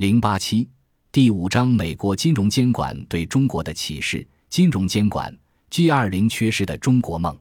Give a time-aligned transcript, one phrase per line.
[0.00, 0.66] 零八七
[1.12, 4.26] 第五章：美国金融监管对中国的启示。
[4.48, 5.30] 金融监管
[5.68, 7.38] G 二零缺失的中国梦。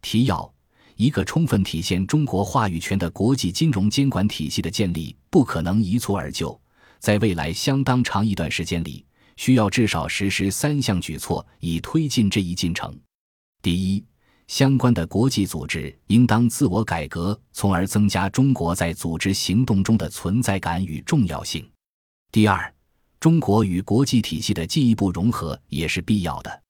[0.00, 0.50] 提要：
[0.96, 6.58] 一个充分体现中国话语权的国际金融监管体系的建立，不可能一蹴而就，
[7.00, 9.04] 在未来相当长一段时间里，
[9.36, 12.98] 需要至少实施三项举措以推进这一进程。
[13.60, 14.02] 第一，
[14.46, 21.62] 相关的国际组织应当自我改革，从而增加中国在组织行动中的存在感与重要性。
[22.32, 22.72] 第二，
[23.18, 26.62] 中国与国际体系的进一步融合也是必要的。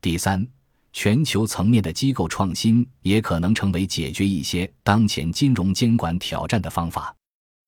[0.00, 0.46] 第三，
[0.90, 7.14] 全球层面的机构创新也可能成为解决一些当前金融监管挑战的方法。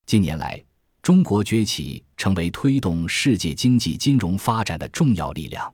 [0.06, 0.58] 近年来，
[1.02, 5.70] 中国崛起成为推动世界经济金融发展的重要力量，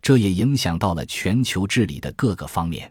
[0.00, 2.90] 这也影响到了全球治理的各个方面。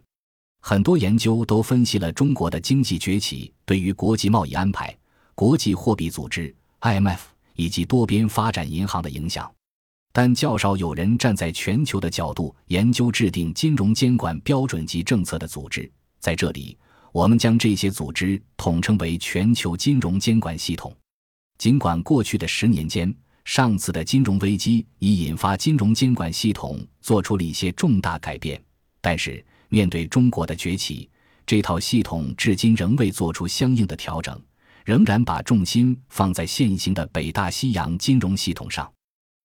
[0.59, 4.95] 很多研究都分析了中国的经济崛起对于国际贸易安排、
[5.34, 7.17] 国际货币组织 （IMF）
[7.55, 9.52] 以及多边发展银行的影响，
[10.12, 15.90] 但较少有人站在全球的角度研究制定金融监管标准及政策的组织。
[16.20, 16.78] 在这里，
[17.12, 20.95] 我们将这些组织统称为全球金融监管系统。
[21.58, 23.14] 尽管过去的十年间，
[23.45, 28.62] 上次的金融危机已引发金融监管系统做出了一些重大改变，
[29.00, 29.44] 但是。
[29.73, 31.09] 面对中国的崛起，
[31.45, 34.38] 这套系统至今仍未做出相应的调整，
[34.86, 38.92] 仍然把重心放在现行的北大西洋金融系统上。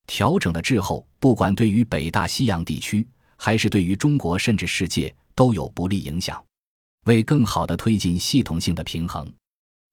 [0.06, 3.06] 调整的滞后，不管对于北大西洋地区，
[3.36, 6.42] 还是对于中国，甚至世界，都有不利影响。
[7.06, 9.30] 为更好地推进系统性的平衡，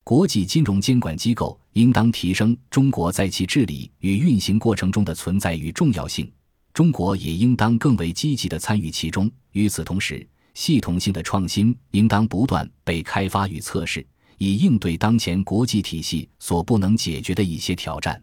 [0.04, 6.32] 国际金融监管机构应当提升中国在其治理与运行过程中的存在与重要性。
[6.74, 9.30] 中国也应当更为积极地参与其中。
[9.52, 14.06] 与此同时，系统性的创新应当不断被开发与测试，
[14.38, 18.22] 以应对当前国际体系所不能解决的一些挑战。